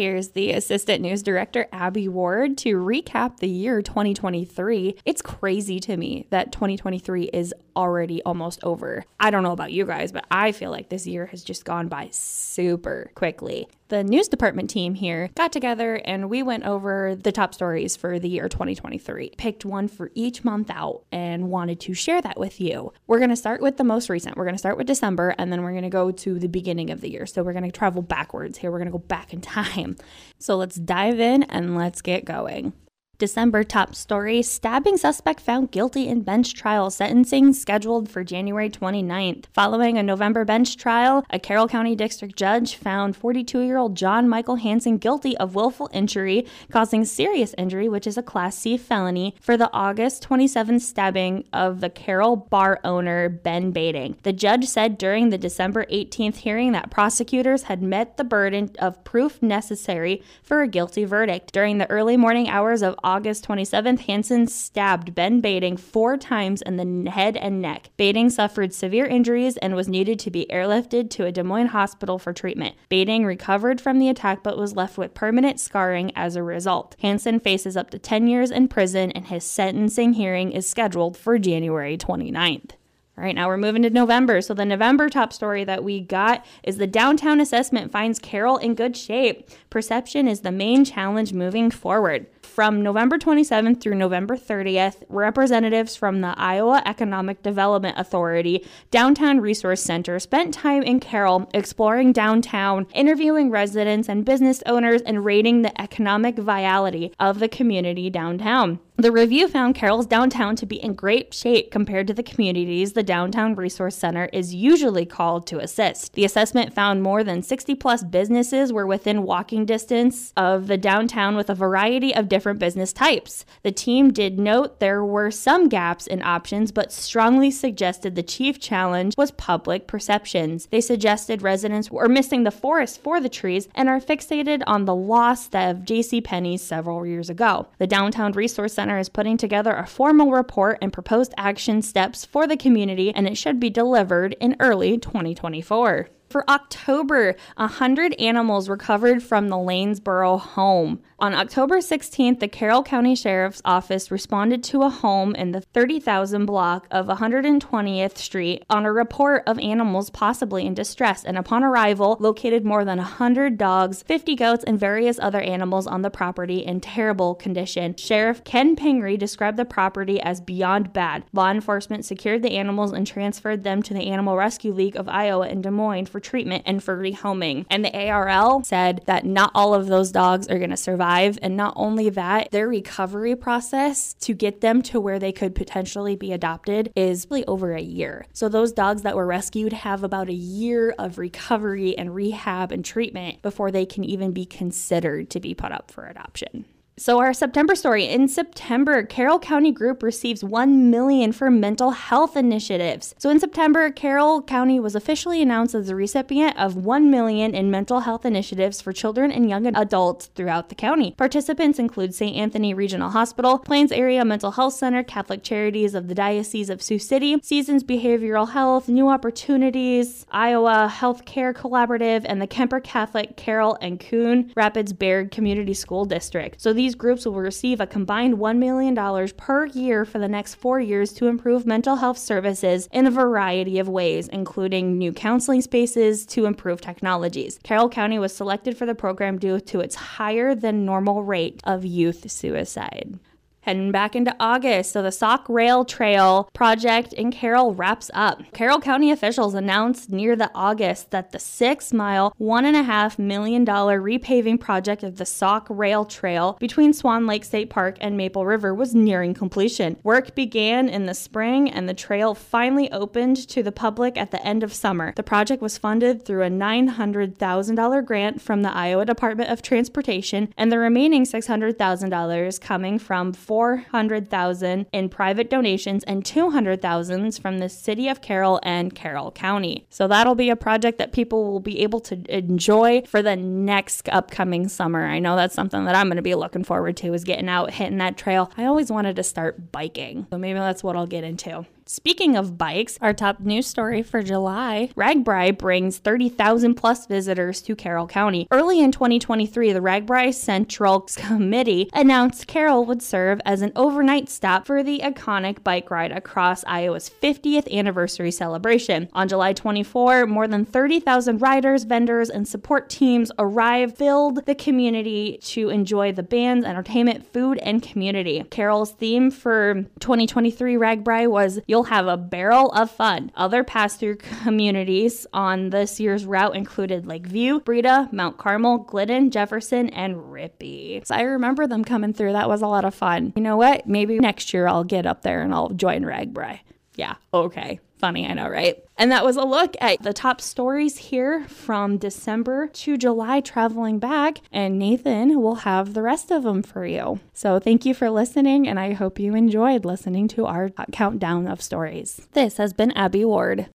[0.00, 4.96] Here's the Assistant News Director, Abby Ward, to recap the year 2023.
[5.04, 9.04] It's crazy to me that 2023 is already almost over.
[9.20, 11.88] I don't know about you guys, but I feel like this year has just gone
[11.88, 13.68] by super quickly.
[13.90, 18.20] The news department team here got together and we went over the top stories for
[18.20, 19.32] the year 2023.
[19.36, 22.92] Picked one for each month out and wanted to share that with you.
[23.08, 24.36] We're going to start with the most recent.
[24.36, 26.90] We're going to start with December and then we're going to go to the beginning
[26.90, 27.26] of the year.
[27.26, 28.70] So we're going to travel backwards here.
[28.70, 29.96] We're going to go back in time.
[30.38, 32.72] So let's dive in and let's get going.
[33.20, 39.44] December top story stabbing suspect found guilty in bench trial, sentencing scheduled for January 29th.
[39.52, 44.26] Following a November bench trial, a Carroll County District judge found 42 year old John
[44.26, 49.34] Michael Hanson guilty of willful injury causing serious injury, which is a Class C felony,
[49.38, 54.16] for the August 27th stabbing of the Carroll bar owner Ben Bading.
[54.22, 59.04] The judge said during the December 18th hearing that prosecutors had met the burden of
[59.04, 61.52] proof necessary for a guilty verdict.
[61.52, 66.76] During the early morning hours of August 27th, Hanson stabbed Ben Bading four times in
[66.76, 67.90] the head and neck.
[67.98, 72.20] Bading suffered severe injuries and was needed to be airlifted to a Des Moines hospital
[72.20, 72.76] for treatment.
[72.88, 76.94] Bading recovered from the attack but was left with permanent scarring as a result.
[77.00, 81.36] Hanson faces up to 10 years in prison and his sentencing hearing is scheduled for
[81.36, 82.76] January 29th.
[83.20, 84.40] All right, now we're moving to November.
[84.40, 88.74] So, the November top story that we got is the downtown assessment finds Carroll in
[88.74, 89.50] good shape.
[89.68, 92.26] Perception is the main challenge moving forward.
[92.50, 99.80] From November 27th through November 30th, representatives from the Iowa Economic Development Authority Downtown Resource
[99.80, 105.80] Center spent time in Carroll exploring downtown, interviewing residents and business owners, and rating the
[105.80, 108.80] economic vitality of the community downtown.
[109.00, 113.02] The review found Carroll's downtown to be in great shape compared to the communities the
[113.02, 116.12] Downtown Resource Center is usually called to assist.
[116.12, 121.34] The assessment found more than 60 plus businesses were within walking distance of the downtown
[121.34, 123.46] with a variety of different business types.
[123.62, 128.60] The team did note there were some gaps in options, but strongly suggested the chief
[128.60, 130.66] challenge was public perceptions.
[130.66, 134.94] They suggested residents were missing the forest for the trees and are fixated on the
[134.94, 136.20] loss of J.C.
[136.20, 137.66] Penney's several years ago.
[137.78, 142.24] The Downtown Resource Center Center is putting together a formal report and proposed action steps
[142.24, 146.08] for the community, and it should be delivered in early 2024.
[146.30, 151.02] For October, 100 animals recovered from the Lanesboro home.
[151.18, 156.46] On October 16th, the Carroll County Sheriff's Office responded to a home in the 30,000
[156.46, 162.16] block of 120th Street on a report of animals possibly in distress, and upon arrival,
[162.20, 166.80] located more than 100 dogs, 50 goats, and various other animals on the property in
[166.80, 167.96] terrible condition.
[167.96, 171.24] Sheriff Ken Pingrey described the property as beyond bad.
[171.32, 175.48] Law enforcement secured the animals and transferred them to the Animal Rescue League of Iowa
[175.48, 177.66] in Des Moines for treatment and for rehoming.
[177.70, 181.38] And the ARL said that not all of those dogs are going to survive.
[181.42, 186.16] And not only that, their recovery process to get them to where they could potentially
[186.16, 188.26] be adopted is really over a year.
[188.32, 192.84] So those dogs that were rescued have about a year of recovery and rehab and
[192.84, 196.64] treatment before they can even be considered to be put up for adoption.
[197.00, 202.36] So our September story in September, Carroll County Group receives 1 million for mental health
[202.36, 203.14] initiatives.
[203.16, 207.70] So in September, Carroll County was officially announced as the recipient of 1 million in
[207.70, 211.14] mental health initiatives for children and young adults throughout the county.
[211.16, 212.36] Participants include St.
[212.36, 216.98] Anthony Regional Hospital, Plains Area Mental Health Center, Catholic Charities of the Diocese of Sioux
[216.98, 223.98] City, Seasons Behavioral Health, New Opportunities, Iowa Healthcare Collaborative, and the Kuemper Catholic Carroll and
[223.98, 226.60] Coon Rapids Bayard Community School District.
[226.60, 230.80] So these groups will receive a combined $1 million per year for the next four
[230.80, 236.24] years to improve mental health services in a variety of ways, including new counseling spaces
[236.24, 237.60] to improve technologies.
[237.62, 241.84] Carroll County was selected for the program due to its higher than normal rate of
[241.84, 243.18] youth suicide.
[243.62, 248.40] Heading back into August, so the Sauk Rail Trail project in Carroll wraps up.
[248.54, 255.02] Carroll County officials announced near the August that the six mile, $1.5 million repaving project
[255.02, 259.34] of the Sauk Rail Trail between Swan Lake State Park and Maple River was nearing
[259.34, 259.98] completion.
[260.02, 264.44] Work began in the spring and the trail finally opened to the public at the
[264.44, 265.12] end of summer.
[265.16, 270.72] The project was funded through a $900,000 grant from the Iowa Department of Transportation and
[270.72, 278.22] the remaining $600,000 coming from 400,000 in private donations and 200,000 from the city of
[278.22, 279.88] Carroll and Carroll County.
[279.90, 284.08] So that'll be a project that people will be able to enjoy for the next
[284.10, 285.04] upcoming summer.
[285.04, 287.72] I know that's something that I'm going to be looking forward to is getting out
[287.72, 288.52] hitting that trail.
[288.56, 290.28] I always wanted to start biking.
[290.30, 291.66] So maybe that's what I'll get into.
[291.92, 297.74] Speaking of bikes, our top news story for July RAGBRAI brings 30,000 plus visitors to
[297.74, 298.46] Carroll County.
[298.52, 304.68] Early in 2023, the RAGBRAI Central Committee announced Carroll would serve as an overnight stop
[304.68, 309.08] for the iconic bike ride across Iowa's 50th anniversary celebration.
[309.12, 315.40] On July 24, more than 30,000 riders, vendors, and support teams arrived, filled the community
[315.42, 318.44] to enjoy the band's entertainment, food, and community.
[318.48, 323.32] Carroll's theme for 2023 RAGBRAI was You'll have a barrel of fun.
[323.34, 329.88] Other pass through communities on this year's route included Lakeview, Breda, Mount Carmel, Glidden, Jefferson,
[329.90, 331.06] and Rippey.
[331.06, 332.32] So I remember them coming through.
[332.32, 333.32] That was a lot of fun.
[333.36, 333.86] You know what?
[333.86, 336.60] Maybe next year I'll get up there and I'll join RAGBRAI.
[336.96, 337.80] Yeah, okay.
[338.00, 338.82] Funny, I know, right?
[338.96, 343.98] And that was a look at the top stories here from December to July traveling
[343.98, 344.40] back.
[344.50, 347.20] And Nathan will have the rest of them for you.
[347.34, 351.60] So thank you for listening, and I hope you enjoyed listening to our countdown of
[351.60, 352.26] stories.
[352.32, 353.66] This has been Abby Ward.